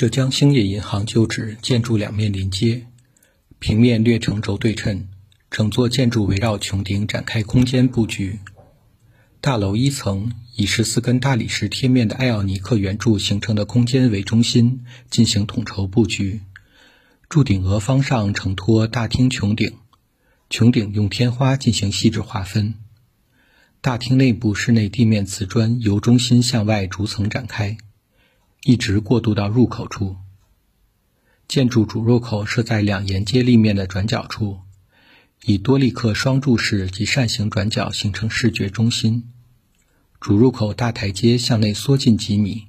[0.00, 2.86] 浙江兴业银行旧址建筑两面临街，
[3.58, 5.08] 平面略呈轴对称，
[5.50, 8.38] 整座建筑围绕穹顶展开空间布局。
[9.42, 16.40] 大楼一层以十四根大理石贴面的艾奥尼克圆柱形成的空间为中心进行统筹布局，
[17.28, 19.76] 柱顶额方上承托大厅穹顶，
[20.48, 22.72] 穹顶用天花进行细致划分。
[23.82, 27.76] 大厅内部室内地面瓷砖由中心向外逐层展开。
[28.62, 30.16] 一直过渡到入口处。
[31.48, 34.60] 建筑主入口设在两沿街立面的转角处，
[35.44, 39.32] 以多利克双柱式及扇形转角形成视觉中心。
[40.20, 42.68] 主入口大台阶向内缩进几米，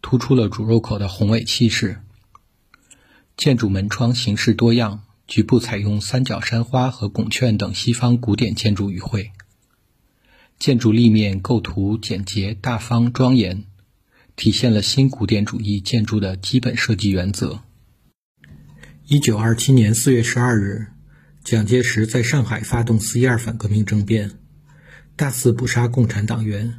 [0.00, 2.00] 突出了主入口的宏伟气势。
[3.36, 9.30] 建筑门窗形式多样，局部采用三角山花和拱券等西方古典建筑语汇。
[10.58, 13.64] 建筑立面构图简洁大方庄严。
[14.40, 17.62] 体现了新古典主义建筑的基本设计原则。
[19.06, 20.86] 一九二七年四月十二日，
[21.44, 24.30] 蒋介石在上海发动四一二反革命政变，
[25.14, 26.78] 大肆捕杀共产党员。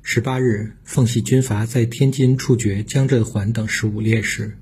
[0.00, 4.56] 十八日，奉系军阀在天津处决江振环等十五烈士。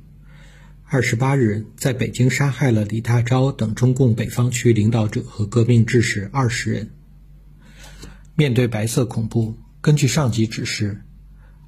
[0.86, 6.90] 二十八日，在北京杀害了李大钊等中共北方区领导者和革命志士二十人。
[8.34, 11.00] 面对白色恐怖，根据上级指示。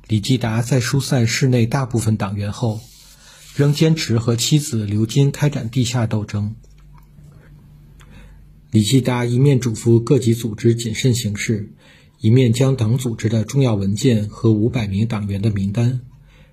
[0.09, 2.81] 李继达在疏散室内大部分党员后，
[3.57, 6.55] 仍坚持和妻子刘金开展地下斗争。
[8.71, 11.73] 李继达一面嘱咐各级组织谨慎行事，
[12.21, 16.03] 一面将党组织的重要文件和五百名党员的名单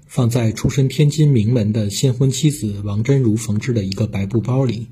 [0.08, 4.88] 放在出身天津名门的新婚妻子王真如缝制的一个白布包里，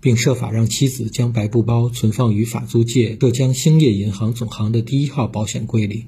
[0.00, 6.06] 并设法让妻子将白布包存放于法租界浙江兴业银行总行的第一号保险柜里。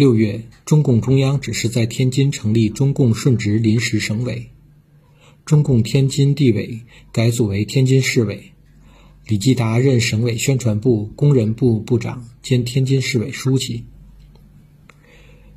[0.00, 4.48] 六月，中共中央指示在天津成立中共顺直临时省委，
[5.44, 6.80] 中共天津地委
[7.12, 8.52] 改组为天津市委，
[9.26, 13.84] 李继达任省委宣传部工人部部长兼天津市委书记。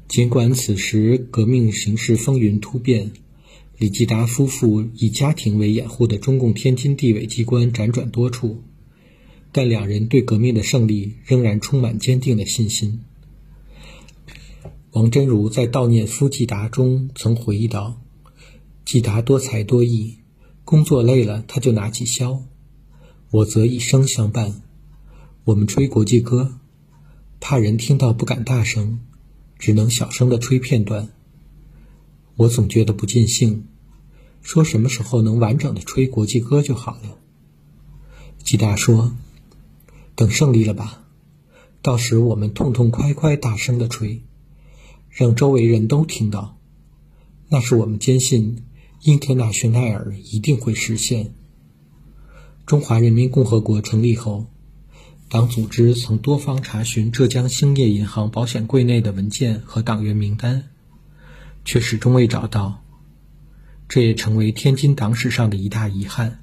[0.09, 3.11] 尽管此时革命形势风云突变，
[3.77, 8.61] 李继达夫妇以家庭为掩护的中共天津地委机关辗转多处，
[9.53, 12.99] 但两人对革命的胜利仍然充满坚定的信心。
[14.93, 17.99] 王真如在悼念夫季达中曾回忆道
[18.85, 20.19] ：“季达多才多艺，
[20.63, 22.43] 工作累了他就拿起箫，
[23.31, 24.61] 我则以声相伴。
[25.45, 26.59] 我们吹国际歌，
[27.39, 28.99] 怕人听到不敢大声，
[29.57, 31.09] 只能小声的吹片段。
[32.35, 33.65] 我总觉得不尽兴，
[34.43, 37.17] 说什么时候能完整的吹国际歌就好了。”
[38.45, 39.15] 季达说
[40.13, 41.07] ：“等胜利了吧，
[41.81, 44.21] 到时我们痛痛快快大声的吹。”
[45.13, 46.57] 让周围人都听到，
[47.47, 48.63] 那是我们坚信
[49.03, 51.35] 英特纳逊奈尔一定会实现。
[52.65, 54.47] 中华人民共和国成立后，
[55.29, 60.69] 党组织曾多方查询浙江兴业银行保险柜内的文件和党员名单，
[61.63, 62.83] 却始终未找到，
[63.87, 66.42] 这也成为天津党史上的一大遗憾。